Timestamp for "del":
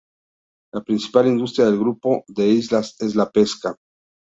1.69-1.79